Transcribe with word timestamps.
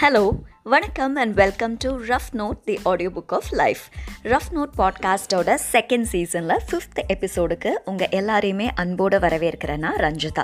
Hello 0.00 0.30
வணக்கம் 0.62 1.14
and 1.14 1.34
welcome 1.34 1.76
to 1.78 2.04
rough 2.04 2.32
note 2.32 2.60
the 2.64 2.78
audio 2.82 3.10
book 3.10 3.32
of 3.32 3.44
life 3.50 3.80
rough 4.22 4.48
note 4.54 4.68
பாட்காஸ்டோட 4.78 5.58
second 5.72 6.02
சீசனில் 6.02 6.58
fifth 6.70 7.02
எபிசோடுக்கு 7.08 7.68
உங்கள் 7.84 8.08
எல்லாரையுமே 8.08 8.70
அன்போடு 8.74 9.18
வரவேற்கிறேன்னா 9.18 9.86
ரஞ்சிதா. 9.98 10.42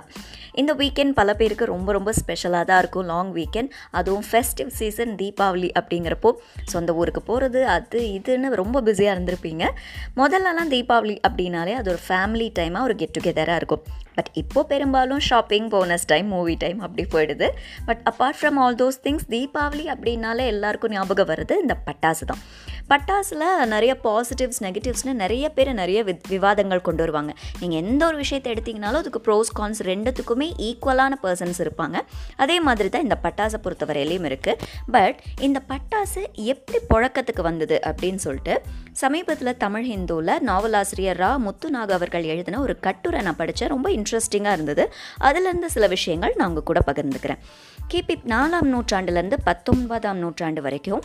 இந்த 0.53 0.75
வீக்கெண்ட் 0.75 1.11
பல 1.11 1.35
பேருக்கு 1.35 1.65
ரொம்ப 1.65 1.93
ரொம்ப 1.93 2.13
ஸ்பெஷலாக 2.13 2.65
தான் 2.65 2.79
இருக்கும் 2.79 3.05
லாங் 3.05 3.35
வீக்கெண்ட் 3.35 3.71
அதுவும் 3.91 4.25
ஃபெஸ்டிவ் 4.33 4.67
சீசன் 4.67 5.17
தீபாவளி 5.17 5.71
அப்படிங்கிறப்போ 5.81 6.33
சொந்த 6.65 6.95
ஊருக்கு 6.95 7.23
போகிறது 7.23 7.67
அது 7.67 8.01
இதுன்னு 8.01 8.49
ரொம்ப 8.49 8.81
பிஸியாக 8.81 9.21
இருந்திருப்பீங்க. 9.21 9.71
முதல்லலாம் 10.15 10.71
தீபாவளி 10.71 11.19
அப்படின்னாலே 11.29 11.73
அது 11.73 11.91
ஒரு 11.91 12.01
ஃபேமிலி 12.09 12.51
டைமாக 12.59 12.83
ஒரு 12.83 12.95
கெட் 12.95 13.17
டுகெதராக 13.21 13.55
இருக்கும். 13.55 13.83
பட் 14.15 14.31
இப்போ 14.33 14.65
பெரும்பாலும் 14.65 15.19
shopping 15.19 15.69
bonus 15.69 16.07
time 16.07 16.27
movie 16.27 16.55
time 16.55 16.81
அப்படி 16.81 17.05
போயிடுது. 17.13 17.49
But 17.87 18.01
apart 18.11 18.39
from 18.41 18.59
all 18.65 18.75
those 18.75 19.01
things 19.05 19.27
Deepavali 19.31 19.87
அப்படின்னாலே 19.95 20.47
எல்லாருக்கும் 20.47 20.91
ஞாபகம் 20.91 21.29
வருது. 21.29 21.57
இந்த 21.61 21.77
பட்டாசு 21.87 22.27
தான் 22.27 22.43
பட்டாசில் 22.91 23.45
நிறைய 23.73 23.93
பாசிட்டிவ்ஸ் 24.05 24.61
நெகட்டிவ்ஸ்னு 24.61 25.13
நிறைய 25.13 25.49
பேர் 25.57 25.69
நிறைய 25.73 25.99
விவாதங்கள் 26.29 26.83
கொண்டு 26.87 27.03
வருவாங்க. 27.03 27.33
நீங்கள் 27.61 27.81
எந்த 27.83 28.03
ஒரு 28.07 28.17
விஷயத்தை 28.17 28.49
எடுத்தீங்கனாலும் 28.53 29.01
அதுக்கு 29.03 29.21
ப்ரோஸ் 29.27 29.51
கான்ஸ் 29.59 29.81
ரெண்டுத்துக்குமே 29.91 30.49
ஈக்குவலான 30.69 31.19
பர்சன்ஸ் 31.25 31.61
இருப்பாங்க. 31.65 31.97
அதே 32.37 32.57
மாதிரி 32.61 32.89
தான் 32.89 33.03
இந்த 33.03 33.19
பட்டாசை 33.25 33.61
பொறுத்தவரையிலையும் 33.65 34.27
இருக்குது 34.31 34.67
பட் 34.97 35.21
இந்த 35.49 35.61
பட்டாசு 35.69 36.23
எப்படி 36.53 36.81
புழக்கத்துக்கு 36.95 37.45
வந்தது 37.51 37.79
அப்படின்னு 37.91 38.23
சொல்லிட்டு 38.27 38.57
சமீபத்தில் 39.03 39.57
தமிழ் 39.57 39.87
ஹிந்துவில் 39.91 40.35
நாவலாசிரியர் 40.51 41.21
ரா. 41.23 41.31
முத்துநாக் 41.47 41.95
அவர்கள் 41.99 42.29
எழுதின 42.33 42.61
ஒரு 42.61 42.77
கட்டுரை 42.89 43.23
நான் 43.29 43.41
படித்தேன் 43.43 43.73
ரொம்ப 43.75 43.89
இன்ட்ரெஸ்டிங்காக 43.99 44.57
இருந்தது. 44.59 44.87
அதுலேருந்து 45.29 45.71
சில 45.77 45.87
விஷயங்கள் 45.97 46.37
நான் 46.37 46.49
உங்கள் 46.49 46.69
கூட 46.73 46.83
பகிர்ந்துக்கிறேன். 46.91 47.41
கிபி 47.93 48.17
நாலாம் 48.35 48.71
நூற்றாண்டுலேருந்து 48.75 49.41
பத்தொன்பதாம் 49.49 50.21
நூற்றாண்டு 50.25 50.63
வரைக்கும் 50.69 51.03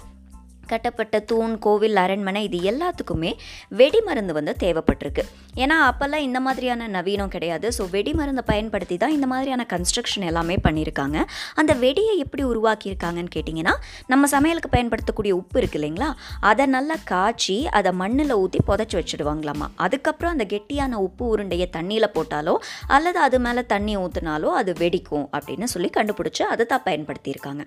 கட்டப்பட்ட 0.71 1.19
தூண் 1.31 1.55
கோவில் 1.65 1.99
அரண்மனை 2.03 2.41
இது 2.47 2.59
எல்லாத்துக்குமே 2.71 3.31
வெடிமருந்து 3.79 4.33
வந்து 4.39 4.53
தேவைப்பட்டிருக்கு. 4.63 5.23
ஏன்னா 5.63 5.75
அப்போல்லாம் 5.89 6.23
இந்த 6.27 6.39
மாதிரியான 6.45 6.87
நவீனம் 6.95 7.31
கிடையாது. 7.35 7.67
ஸோ 7.77 7.83
வெடிமருந்தை 7.95 8.43
பயன்படுத்தி 8.51 8.95
தான் 9.03 9.15
இந்த 9.17 9.27
மாதிரியான 9.33 9.65
கன்ஸ்ட்ரக்ஷன் 9.73 10.25
எல்லாமே 10.31 10.55
பண்ணியிருக்காங்க. 10.67 11.17
அந்த 11.59 11.71
வெடியை 11.83 12.15
எப்படி 12.23 12.43
உருவாக்கியிருக்காங்கன்னு 12.51 13.33
கேட்டிங்கன்னா 13.35 13.73
நம்ம 14.13 14.27
சமையலுக்கு 14.35 14.71
பயன்படுத்தக்கூடிய 14.75 15.33
உப்பு 15.41 15.59
இருக்கு 15.61 15.79
இல்லைங்களா? 15.79 16.09
அதை 16.49 16.65
நல்லா 16.75 16.97
காய்ச்சி 17.13 17.57
அதை 17.79 17.93
மண்ணில் 18.01 18.35
ஊற்றி 18.41 18.61
புதைச்சி 18.69 18.97
வச்சுடுவாங்களாமா? 18.99 19.69
அதுக்கப்புறம் 19.85 20.33
அந்த 20.35 20.47
கெட்டியான 20.55 20.99
உப்பு 21.07 21.23
உருண்டையை 21.33 21.69
தண்ணியில் 21.77 22.13
போட்டாலோ 22.17 22.55
அல்லது 22.97 23.19
அது 23.27 23.37
மேலே 23.45 23.63
தண்ணி 23.73 23.95
ஊற்றினாலோ 24.03 24.49
அது 24.61 24.73
வெடிக்கும் 24.81 25.25
அப்படின்னு 25.35 25.67
சொல்லி 25.73 25.91
கண்டுபிடிச்சி 25.97 26.43
அதை 26.53 26.65
தான் 26.73 26.85
பயன்படுத்தியிருக்காங்க. 26.89 27.63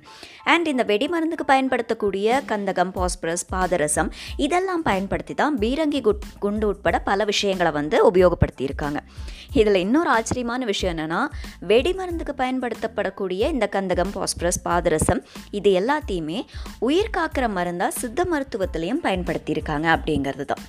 அண்ட் 0.53 0.69
இந்த 0.75 0.85
வெடிமருந்துக்கு 0.93 1.47
பயன்படுத்தக்கூடிய 1.53 2.43
கந்தகம் 2.53 2.88
பாஸ்பரஸ் 2.92 3.44
பாதரசம் 3.55 4.11
இதெல்லாம் 4.36 4.83
பயன்படுத்தி 4.83 5.34
தான் 5.34 5.58
பீரங்கி 5.58 6.00
குட் 6.00 6.25
குண்டு 6.39 6.67
உட்பட 6.67 6.98
பல 6.98 7.25
விஷயங்களை 7.25 7.72
வந்து 7.72 7.97
உபயோகப்படுத்தியிருக்காங்க. 8.11 9.00
இதில் 9.53 9.75
இன்னொரு 9.75 10.11
ஆச்சரியமான 10.11 10.64
விஷயம் 10.64 10.97
என்னென்னா 10.97 11.20
வெடிமருந்துக்கு 11.69 12.34
பயன்படுத்தப்படக்கூடிய 12.36 13.41
இந்த 13.55 13.69
கந்தகம் 13.72 14.12
பாஸ்பரஸ் 14.12 14.61
பாதரசம் 14.64 15.22
இது 15.50 15.70
எல்லாத்தையுமே 15.81 16.41
உயிர் 16.78 17.14
காக்கிற 17.16 17.48
மருந்தாக 17.48 17.91
சித்த 17.91 18.27
மருத்துவத்திலையும் 18.33 19.03
பயன்படுத்தியிருக்காங்க 19.03 19.86
அப்படிங்கிறது 19.97 20.44
தான் 20.44 20.62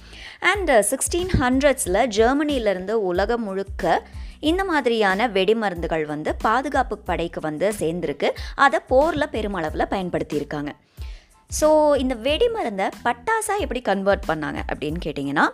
அண்ட் 0.54 0.72
சிக்ஸ்டீன் 0.92 1.34
ஹண்ட்ரட்ஸில் 1.42 2.02
ஜெர்மனியிலேருந்து 2.18 2.92
உலகம் 2.92 3.44
முழுக்க 3.44 4.02
இந்த 4.40 4.64
மாதிரியான 4.64 5.28
வெடிமருந்துகள் 5.28 6.06
வந்து 6.06 6.36
பாதுகாப்பு 6.36 6.98
படைக்கு 6.98 7.40
வந்து 7.42 7.74
சேர்ந்துருக்கு. 7.80 8.30
அதை 8.56 8.80
போரில் 8.88 9.32
பெருமளவில் 9.32 9.92
பயன்படுத்தியிருக்காங்க. 9.92 10.72
ஸோ 11.50 11.98
இந்த 11.98 12.16
வெடிமருந்தை 12.16 12.88
பட்டாசாக 13.04 13.58
எப்படி 13.58 13.82
கன்வெர்ட் 13.82 14.26
பண்ணாங்க 14.28 14.60
அப்படின்னு 14.72 15.00
கேட்டிங்கன்னா 15.06 15.46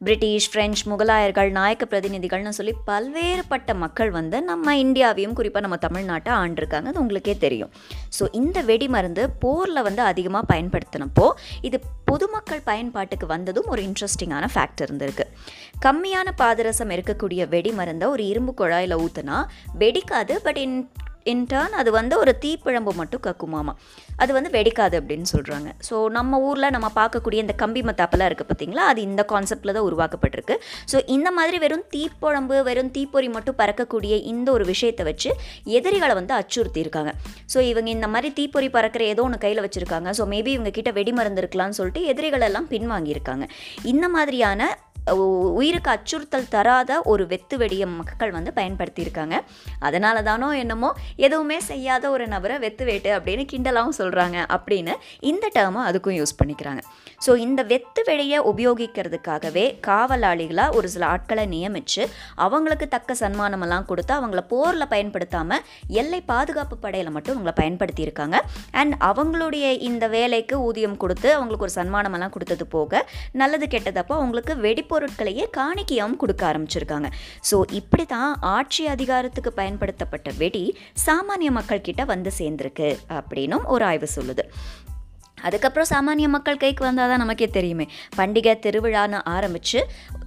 பிரிட்டிஷ் 0.00 0.48
ஃப்ரெஞ்ச் 0.52 0.80
முகலாயர்கள் 0.84 1.50
நாயக்க 1.50 1.84
பிரதிநிதிகள்னு 1.90 2.48
சொல்லி 2.48 2.74
பல்வேறுபட்ட 2.86 3.74
மக்கள் 3.74 4.10
வந்து 4.10 4.42
நம்ம 4.42 4.76
இந்தியாவையும் 4.76 5.32
குறிப்பாக 5.32 5.66
நம்ம 5.66 5.78
தமிழ்நாட்டை 5.86 6.32
ஆண்டிருக்காங்க. 6.42 6.84
அது 6.84 7.00
உங்களுக்கே 7.00 7.36
தெரியும். 7.36 7.70
ஸோ 8.18 8.26
இந்த 8.32 8.62
வெடிமருந்து 8.62 9.26
போரில் 9.38 9.82
வந்து 9.82 10.02
அதிகமாக 10.02 10.54
பயன்படுத்தினப்போ 10.54 11.30
இது 11.60 11.80
பொதுமக்கள் 12.04 12.62
பயன்பாட்டுக்கு 12.64 13.26
வந்ததும் 13.26 13.66
ஒரு 13.66 13.82
இன்ட்ரெஸ்டிங்கான 13.82 14.46
ஃபேக்ட் 14.54 14.84
இருந்திருக்கு. 14.86 15.26
கம்மியான 15.86 16.28
பாதரசம் 16.36 16.90
இருக்கக்கூடிய 16.90 17.48
வெடிமருந்தை 17.48 18.08
ஒரு 18.08 18.26
இரும்பு 18.26 18.54
குழாயில் 18.60 18.96
ஊற்றுனா 18.98 19.44
வெடிக்காது 19.78 20.36
பட் 20.42 20.56
இன் 20.56 20.90
இன்டர்ன் 21.26 21.74
அது 21.80 21.90
வந்து 21.98 22.14
ஒரு 22.22 22.32
தீப்பிழம்பு 22.44 22.92
மட்டும் 23.00 23.22
கக்குமாமா. 23.26 23.72
அது 24.22 24.30
வந்து 24.36 24.50
வெடிக்காது 24.56 24.94
அப்படின்னு 25.00 25.28
சொல்கிறாங்க 25.32 25.68
ஸோ 25.88 25.96
நம்ம 26.16 26.38
ஊரில் 26.48 26.72
நம்ம 26.76 26.88
பார்க்கக்கூடிய 27.00 27.38
இந்த 27.44 27.54
கம்பி 27.62 27.80
மத்தாப்பெல்லாம் 27.88 28.28
இருக்குது 28.30 28.48
பார்த்தீங்களா 28.50 28.84
அது 28.90 29.00
இந்த 29.08 29.22
கான்செப்டில் 29.32 29.74
தான் 29.76 29.86
உருவாக்கப்பட்டிருக்கு. 29.88 30.56
ஸோ 30.92 30.96
இந்த 31.16 31.28
மாதிரி 31.38 31.58
வெறும் 31.64 31.84
தீப்பழம்பு 31.94 32.56
வெறும் 32.68 32.90
தீப்பொறி 32.96 33.28
மட்டும் 33.36 33.58
பறக்கக்கூடிய 33.60 34.14
இந்த 34.32 34.48
ஒரு 34.56 34.66
விஷயத்தை 34.72 35.04
வச்சு 35.10 35.30
எதிரிகளை 35.78 36.16
வந்து 36.20 36.34
அச்சுறுத்தியிருக்காங்க. 36.40 37.12
ஸோ 37.54 37.60
இவங்க 37.70 37.90
இந்த 37.96 38.08
மாதிரி 38.14 38.30
தீப்பொறி 38.40 38.70
பறக்கிற 38.78 39.04
ஏதோ 39.12 39.24
ஒன்று 39.28 39.44
கையில் 39.44 39.64
வச்சுருக்காங்க. 39.66 40.10
ஸோ 40.18 40.24
மேபி 40.34 40.52
இவங்க 40.56 40.72
கிட்ட 40.78 40.90
வெடி 40.98 41.14
மருந்து 41.18 41.42
இருக்கலாம்னு 41.44 41.78
சொல்லிட்டு 41.80 42.02
எதிரிகளெல்லாம் 42.14 42.68
பின்வாங்கியிருக்காங்க. 42.74 43.46
இந்த 43.92 44.06
மாதிரியான 44.16 44.70
உயிருக்கு 45.58 45.90
அச்சுறுத்தல் 45.90 46.48
தராத 46.48 47.00
ஒரு 47.02 47.26
வெத்து 47.26 47.56
வெடியை 47.58 47.86
மக்கள் 47.96 48.30
வந்து 48.30 48.52
பயன்படுத்தியிருக்காங்க. 48.56 49.36
அதனால 49.78 50.22
தானோ 50.22 50.48
என்னமோ 50.56 50.90
எதுவுமே 51.16 51.60
செய்யாத 51.60 52.10
ஒரு 52.10 52.26
நபரை 52.26 52.58
வெத்து 52.58 52.84
வேட்டு 52.84 53.10
அப்படின்னு 53.18 53.44
கிண்டலாகவும் 53.52 53.98
சொல்கிறாங்க 53.98 54.38
அப்படின்னு 54.56 54.94
இந்த 55.20 55.50
டேர்மை 55.54 55.82
அதுக்கும் 55.90 56.18
யூஸ் 56.20 56.38
பண்ணிக்கிறாங்க. 56.40 56.82
ஸோ 57.26 57.36
இந்த 57.36 57.60
வெத்து 57.62 58.02
வெடியை 58.08 58.38
உபயோகிக்கிறதுக்காகவே 58.52 59.64
காவலாளிகளாக 59.86 60.76
ஒரு 60.78 60.88
சில 60.88 61.06
ஆட்களை 61.06 61.46
நியமித்து 61.54 62.02
அவங்களுக்கு 62.34 62.88
தக்க 62.88 63.14
சன்மானமெல்லாம் 63.20 63.84
கொடுத்து 63.84 64.14
அவங்கள 64.14 64.40
போரில் 64.52 64.90
பயன்படுத்தாமல் 64.94 65.64
எல்லை 66.00 66.20
பாதுகாப்பு 66.32 66.76
படையில் 66.76 67.10
மட்டும் 67.10 67.34
அவங்கள 67.36 67.54
பயன்படுத்தியிருக்காங்க. 67.62 68.36
அண்ட் 68.72 68.94
அவங்களுடைய 69.10 69.66
இந்த 69.88 70.04
வேலைக்கு 70.08 70.54
ஊதியம் 70.68 70.96
கொடுத்து 70.96 71.28
அவங்களுக்கு 71.34 71.66
ஒரு 71.68 71.76
சன்மானமெல்லாம் 71.78 72.34
கொடுத்தது 72.36 72.66
போக 72.66 73.04
நல்லது 73.32 73.66
கெட்டதப்போ 73.66 74.14
அவங்களுக்கு 74.20 74.56
வெடிப்பு 74.56 74.94
பொருட்களையே 74.98 75.46
காணிக்கையாகவும் 75.56 76.20
கொடுக்க 76.24 76.44
ஆரம்பிச்சிருக்காங்க. 76.52 77.10
ஸோ 77.50 77.58
இப்படி 77.80 78.06
தான் 78.16 78.30
ஆட்சி 78.56 78.84
அதிகாரத்துக்கு 78.96 79.52
பயன்படுத்தப்பட்ட 79.62 80.30
வெடி 80.42 80.64
சாமானிய 81.06 81.50
மக்கள் 81.60 81.86
கிட்ட 81.90 82.04
வந்து 82.14 82.32
சேர்ந்திருக்கு 82.38 82.90
அப்படின்னும் 83.20 83.66
ஒரு 83.74 83.84
ஆய்வு 83.90 84.08
சொல்லுது. 84.18 84.44
அதுக்கப்புறம் 85.46 85.88
சாமானிய 85.92 86.28
மக்கள் 86.36 86.60
கைக்கு 86.64 86.82
வந்தால் 86.88 87.10
தான் 87.12 87.22
நமக்கே 87.24 87.48
தெரியுமே. 87.58 87.86
பண்டிகை 88.18 88.54
திருவிழான்னு 88.66 89.18
ஆரம்பித்து 89.34 89.80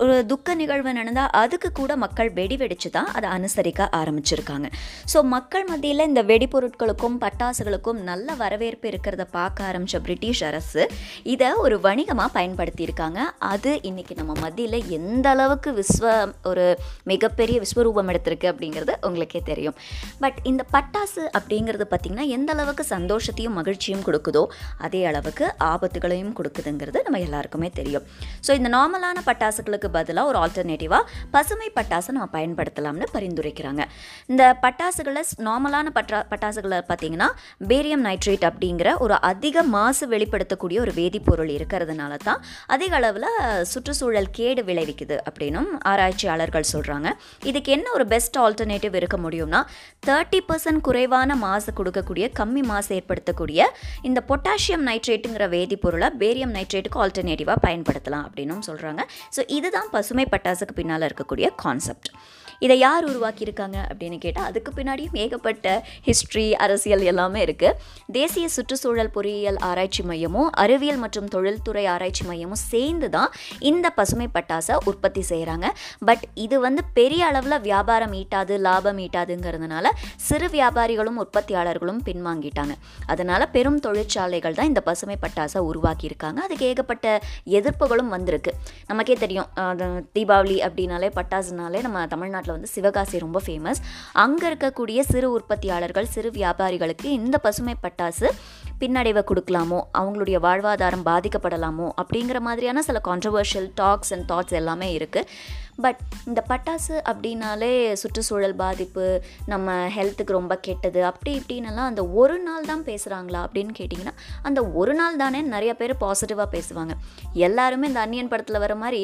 ஒரு 0.03 0.15
துக்க 0.31 0.55
நிகழ்வு 0.61 0.91
நடந்தால் 0.99 1.31
அதுக்கு 1.41 1.69
கூட 1.79 1.91
மக்கள் 2.03 2.29
வெடி 2.39 2.55
வெடித்து 2.61 2.89
தான் 2.97 3.09
அதை 3.17 3.27
அனுசரிக்க 3.37 3.89
ஆரம்பிச்சிருக்காங்க. 3.99 4.67
ஸோ 5.13 5.17
மக்கள் 5.35 5.65
மத்தியில் 5.71 6.07
இந்த 6.09 6.21
வெடிப்பொருட்களுக்கும் 6.31 7.17
பட்டாசுகளுக்கும் 7.23 7.99
நல்ல 8.09 8.35
வரவேற்பு 8.41 8.87
இருக்கிறத 8.91 9.23
பார்க்க 9.37 9.67
ஆரம்பித்த 9.69 9.99
பிரிட்டிஷ் 10.05 10.43
அரசு 10.49 10.83
இதை 11.33 11.49
ஒரு 11.65 11.75
வணிகமாக 11.87 12.29
பயன்படுத்தியிருக்காங்க. 12.37 13.19
அது 13.53 13.73
இன்றைக்கி 13.89 14.15
நம்ம 14.21 14.33
மத்தியில் 14.43 14.79
எந்த 14.99 15.25
அளவுக்கு 15.35 15.69
விஸ்வ 15.79 16.05
ஒரு 16.51 16.65
மிகப்பெரிய 17.11 17.57
விஸ்வரூபம் 17.65 18.09
எடுத்திருக்கு 18.13 18.47
அப்படிங்கிறது 18.51 18.93
உங்களுக்கே 19.07 19.41
தெரியும். 19.51 19.77
பட் 20.23 20.39
இந்த 20.51 20.63
பட்டாசு 20.75 21.23
அப்படிங்கிறது 21.37 21.85
பார்த்திங்கன்னா 21.91 22.27
எந்த 22.37 22.49
அளவுக்கு 22.55 22.83
சந்தோஷத்தையும் 22.95 23.57
மகிழ்ச்சியும் 23.59 24.05
கொடுக்குதோ 24.07 24.43
அதே 24.85 25.00
பெரிய 25.01 25.13
அளவுக்கு 25.13 25.45
ஆபத்துகளையும் 25.69 26.33
கொடுக்குதுங்கிறது 26.37 26.99
நம்ம 27.05 27.19
எல்லாருக்குமே 27.27 27.69
தெரியும். 27.77 28.03
ஸோ 28.45 28.51
இந்த 28.57 28.69
நார்மலான 28.75 29.21
பட்டாசுகளுக்கு 29.27 29.87
பதிலாக 29.95 30.29
ஒரு 30.31 30.37
ஆல்டர்னேட்டிவாக 30.41 31.03
பசுமை 31.35 31.67
பட்டாசை 31.77 32.11
நம்ம 32.17 32.27
பயன்படுத்தலாம்னு 32.35 33.07
பரிந்துரைக்கிறாங்க. 33.15 33.81
இந்த 34.31 34.43
பட்டாசுகளை 34.65 35.21
நார்மலான 35.47 35.93
பட்டா 35.95 36.19
பட்டாசுகளை 36.33 36.79
பார்த்தீங்கன்னா 36.89 37.29
பேரியம் 37.71 38.03
நைட்ரேட் 38.07 38.45
அப்படிங்கிற 38.49 38.91
ஒரு 39.05 39.15
அதிக 39.31 39.63
மாசு 39.75 40.07
வெளிப்படுத்தக்கூடிய 40.13 40.79
ஒரு 40.85 40.93
வேதிப்பொருள் 40.99 41.51
இருக்கிறதுனால 41.57 42.19
தான் 42.27 42.43
அதிக 42.75 42.95
அளவில் 42.99 43.27
சுற்றுச்சூழல் 43.71 44.29
கேடு 44.39 44.63
விளைவிக்குது 44.69 45.17
அப்படின்னும் 45.27 45.71
ஆராய்ச்சியாளர்கள் 45.93 46.69
சொல்கிறாங்க 46.73 47.09
இதுக்கு 47.51 47.73
என்ன 47.77 47.89
ஒரு 47.97 48.07
பெஸ்ட் 48.13 48.39
ஆல்டர்னேட்டிவ் 48.43 48.99
இருக்க 49.01 49.19
முடியும்னா 49.25 49.63
தேர்ட்டி 50.09 50.41
பர்சன்ட் 50.51 50.85
குறைவான 50.89 51.39
மாசு 51.45 51.69
கொடுக்கக்கூடிய 51.81 52.27
கம்மி 52.41 52.65
மாசு 52.71 52.89
ஏற்படுத்தக்கூடிய 52.99 53.59
இந்த 54.09 54.19
பொட்டாசியம் 54.29 54.85
நைட்ரேட்டுங்கிற 54.91 55.47
வேதிப்பொருளை 55.49 56.09
பேரியம் 56.21 56.55
நைட்ரேட்டுக்கு 56.55 57.01
ஆல்டர்னேட்டிவாக 57.03 57.59
பயன்படுத்தலாம் 57.61 58.25
அப்படின்னும் 58.27 58.63
சொல்கிறாங்க 58.67 59.01
ஸோ 59.35 59.43
இதுதான் 59.51 59.91
பசுமை 59.91 60.27
பட்டாசுக்கு 60.31 60.75
பின்னால் 60.75 61.07
இருக்கக்கூடிய 61.07 61.49
கான்செப்ட் 61.57 62.09
இதை 62.65 62.77
யார் 62.85 63.07
உருவாக்கியிருக்காங்க 63.11 63.77
அப்படின்னு 63.89 64.17
கேட்டால் 64.25 64.47
அதுக்கு 64.51 64.71
பின்னாடியும் 64.77 65.17
ஏகப்பட்ட 65.23 65.67
ஹிஸ்ட்ரி 66.07 66.45
அரசியல் 66.65 67.05
எல்லாமே 67.11 67.41
இருக்குது 67.47 67.77
தேசிய 68.17 68.47
சுற்றுச்சூழல் 68.55 69.13
பொறியியல் 69.17 69.59
ஆராய்ச்சி 69.69 70.03
மையமும் 70.11 70.49
அறிவியல் 70.65 71.01
மற்றும் 71.03 71.29
தொழில்துறை 71.35 71.85
ஆராய்ச்சி 71.95 72.25
மையமும் 72.31 72.61
சேர்ந்து 72.71 73.09
தான் 73.17 73.31
இந்த 73.71 73.87
பசுமை 73.99 74.29
பட்டாசை 74.37 74.75
உற்பத்தி 74.91 75.23
செய்கிறாங்க 75.31 75.67
பட் 76.09 76.25
இது 76.45 76.55
வந்து 76.67 76.81
பெரிய 76.99 77.21
அளவில் 77.31 77.59
வியாபாரம் 77.69 78.13
ஈட்டாது 78.21 78.53
லாபம் 78.67 78.99
ஈட்டாதுங்கிறதுனால 79.05 79.87
சிறு 80.27 80.47
வியாபாரிகளும் 80.55 81.17
உற்பத்தியாளர்களும் 81.23 82.01
பின்வாங்கிட்டாங்க. 82.07 82.73
அதனால் 83.13 83.45
பெரும் 83.55 83.79
தொழிற்சாலைகள் 83.85 84.55
தான் 84.57 84.69
இந்த 84.71 84.81
பசுமை 84.89 85.17
பட்டாசை 85.23 85.59
உருவாக்கியிருக்காங்க. 85.69 86.39
அதுக்கு 86.47 86.65
ஏகப்பட்ட 86.71 87.07
எதிர்ப்புகளும் 87.57 88.11
வந்திருக்கு. 88.15 88.51
நமக்கே 88.91 89.15
தெரியும் 89.23 89.49
தீபாவளி 90.17 90.57
அப்படின்னாலே 90.67 91.09
பட்டாசுனாலே 91.19 91.81
நம்ம 91.87 92.05
தமிழ்நாட்டில் 92.13 92.50
வந்து 92.51 92.67
சிவகாசி 92.67 93.19
ரொம்ப 93.19 93.41
ஃபேமஸ் 93.45 93.81
அங்கே 94.17 94.45
இருக்கக்கூடிய 94.49 94.99
சிறு 95.09 95.29
உற்பத்தியாளர்கள் 95.31 96.11
சிறு 96.11 96.31
வியாபாரிகளுக்கு 96.31 97.07
இந்த 97.11 97.37
பசுமை 97.37 97.75
பட்டாசு 97.83 98.29
பின்னடைவை 98.79 99.21
கொடுக்கலாமோ 99.23 99.79
அவங்களுடைய 99.97 100.37
வாழ்வாதாரம் 100.39 101.05
பாதிக்கப்படலாமோ 101.05 101.87
அப்படிங்கிற 102.01 102.37
மாதிரியான 102.39 102.81
சில 102.81 103.01
கான்ட்ரவர்ஷியல் 103.03 103.67
டாக்ஸ் 103.75 104.13
அண்ட் 104.13 104.27
தாட்ஸ் 104.31 104.55
எல்லாமே 104.55 104.89
இருக்குது 104.93 105.27
பட் 105.85 105.99
இந்த 106.29 106.39
பட்டாசு 106.49 106.95
அப்படின்னாலே 107.11 107.71
சுற்றுச்சூழல் 108.01 108.55
பாதிப்பு 108.61 109.05
நம்ம 109.51 109.75
ஹெல்த்துக்கு 109.95 110.37
ரொம்ப 110.39 110.55
கெட்டது 110.67 111.01
அப்படி 111.09 111.31
இப்படின்னலாம் 111.39 111.89
அந்த 111.91 112.03
ஒரு 112.21 112.37
நாள் 112.47 112.69
தான் 112.71 112.83
பேசுகிறாங்களா 112.89 113.41
அப்படின்னு 113.45 113.73
கேட்டிங்கன்னா 113.79 114.15
அந்த 114.49 114.61
ஒரு 114.81 114.93
நாள் 114.99 115.19
தானே 115.23 115.41
நிறைய 115.55 115.73
பேர் 115.81 115.93
பாசிட்டிவாக 116.03 116.47
பேசுவாங்க. 116.55 116.93
எல்லாருமே 117.47 117.87
இந்த 117.91 118.01
அன்னியன் 118.05 118.31
படத்தில் 118.33 118.63
வர 118.65 118.75
மாதிரி 118.83 119.01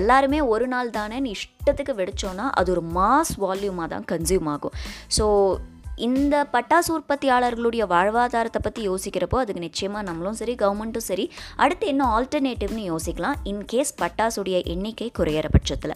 எல்லாருமே 0.00 0.40
ஒரு 0.54 0.68
நாள் 0.74 0.94
தானேன்னு 0.98 1.34
இஷ்டத்துக்கு 1.36 1.94
வெடிச்சோன்னா 2.02 2.46
அது 2.60 2.70
ஒரு 2.76 2.84
மாஸ் 2.98 3.34
வால்யூமாக 3.44 3.88
தான் 3.94 4.06
கன்சியூம் 4.12 4.50
ஆகும். 4.54 4.76
ஸோ 5.18 5.26
இந்த 6.06 6.34
பட்டாசு 6.54 6.90
உற்பத்தியாளர்களுடைய 6.96 7.84
வாழ்வாதாரத்தை 7.92 8.60
பற்றி 8.64 8.82
யோசிக்கிறப்போ 8.88 9.38
அதுக்கு 9.42 9.62
நிச்சயமாக 9.66 10.02
நம்மளும் 10.08 10.38
சரி 10.40 10.54
கவர்மெண்ட்டும் 10.62 11.06
சரி 11.10 11.24
அடுத்து 11.64 11.86
என்ன 11.92 12.02
ஆல்டர்னேட்டிவ்னு 12.16 12.84
யோசிக்கலாம். 12.92 13.38
இன்கேஸ் 13.52 13.92
பட்டாசுடைய 14.02 14.58
எண்ணிக்கை 14.74 15.08
குறையிற 15.18 15.46
பட்சத்தில். 15.56 15.94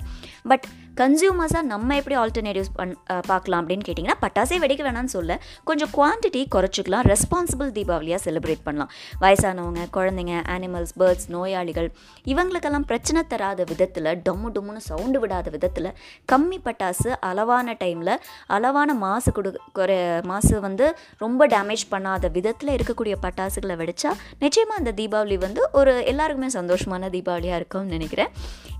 பட் 0.50 0.66
கன்சியூமர்ஸாக 1.00 1.64
நம்ம 1.72 1.94
எப்படி 1.98 2.16
ஆல்டர்னேட்டிவ்ஸ் 2.22 2.72
பண் 2.78 2.94
பார்க்கலாம் 3.28 3.60
அப்படின்னு 3.62 3.84
கேட்டிங்கன்னா 3.86 4.18
பட்டாசே 4.24 4.56
வெடிக்க 4.64 4.82
வேணாம்னு 4.86 5.12
சொல்ல 5.16 5.36
கொஞ்சம் 5.68 5.92
குவான்டிட்டி 5.96 6.42
குறைச்சிக்கலாம். 6.54 7.06
ரெஸ்பான்சிபிள் 7.12 7.70
தீபாவளியாக 7.78 8.20
செலிப்ரேட் 8.26 8.64
பண்ணலாம். 8.66 8.90
வயசானவங்க 9.24 9.84
குழந்தைங்க 9.96 10.34
அனிமல்ஸ் 10.56 10.94
பேர்ட்ஸ் 11.02 11.28
நோயாளிகள் 11.36 11.88
இவங்களுக்கெல்லாம் 12.32 12.86
பிரச்சனை 12.90 13.22
தராத 13.32 13.60
விதத்தில் 13.72 14.10
டொம்மு 14.26 14.50
டொம்முன்னு 14.56 14.82
சவுண்டு 14.90 15.20
விடாத 15.24 15.48
விதத்தில் 15.56 15.90
கம்மி 16.32 16.60
பட்டாசு 16.66 17.10
அளவான 17.30 17.76
டைமில் 17.84 18.14
அளவான 18.56 18.94
மாசு 19.04 19.32
கொடு 19.38 19.52
குறை 19.78 19.91
மாசு 20.22 20.60
வந்து 20.60 20.86
ரொம்ப 21.18 21.46
டேமேஜ் 21.46 21.84
பண்ணாத 21.90 22.30
விதத்தில் 22.30 22.74
இருக்கக்கூடிய 22.76 23.14
பட்டாசுகளை 23.22 23.76
வெடித்தா 23.82 24.12
நிச்சயமாக 24.38 24.80
அந்த 24.82 24.92
தீபாவளி 25.02 25.38
வந்து 25.38 25.64
ஒரு 25.72 25.94
எல்லாருக்குமே 26.04 26.50
சந்தோஷமான 26.60 27.10
தீபாவளியாக 27.16 27.60
இருக்கும்னு 27.60 27.88
நினைக்கிறேன். 27.88 28.32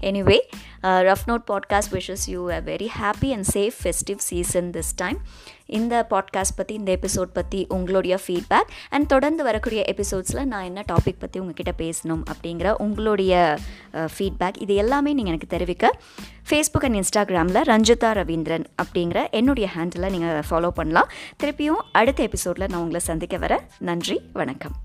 Anyway 0.08 0.38
rough 1.08 1.26
note 1.30 1.44
podcast 1.50 1.92
wishes 1.96 2.24
you 2.32 2.42
a 2.50 2.60
very 2.70 2.88
happy 3.00 3.30
and 3.36 3.48
safe 3.56 3.76
festive 3.82 4.20
season 4.30 4.70
this 4.76 4.92
time 4.96 5.18
இந்த 5.78 5.94
பாட்காஸ்ட் 6.10 6.56
பற்றி 6.56 6.74
இந்த 6.80 6.90
எபிசோட் 6.98 7.30
பற்றி 7.36 7.60
உங்களுடைய 7.76 8.14
ஃபீட்பேக் 8.24 8.72
அண்ட் 8.88 9.06
தொடர்ந்து 9.06 9.42
வரக்கூடிய 9.48 9.82
எபிசோட்ஸில் 9.92 10.42
நான் 10.44 10.66
என்ன 10.70 10.80
டாபிக் 10.92 11.20
பற்றி 11.20 11.40
உங்ககிட்ட 11.42 11.74
பேசணும் 11.82 12.22
அப்படிங்கிற 12.32 12.68
உங்களுடைய 12.86 13.32
uh, 13.94 14.08
ஃபீட்பேக் 14.14 14.60
இது 14.66 14.74
எல்லாமே 14.84 15.12
நீங்கள் 15.14 15.34
எனக்கு 15.34 15.54
தெரிவிக்க. 15.56 15.88
ஃபேஸ்புக் 16.50 16.86
அண்ட் 16.88 17.00
இன்ஸ்டாகிராமில் 17.00 17.66
ரஞ்சிதா 17.72 18.12
ரவீந்திரன் 18.20 18.66
அப்படிங்கிற 18.82 19.18
என்னுடைய 19.40 19.68
ஹேண்டில் 19.76 20.12
நீங்கள் 20.16 20.46
ஃபாலோ 20.50 20.72
பண்ணலாம். 20.80 21.10
திருப்பியும் 21.42 21.82
அடுத்த 21.92 22.22
எபிசோடில் 22.30 22.70
நான் 22.70 22.82
உங்களை 22.84 23.02
சந்திக்க 23.10 23.38
வர 23.38 23.62
நன்றி 23.90 24.18
வணக்கம். 24.40 24.76